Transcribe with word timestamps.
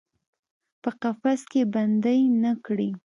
په 0.81 0.89
قفس 1.01 1.41
کې 1.51 1.61
بندۍ 1.73 2.21
نه 2.43 2.51
کړي 2.65 2.89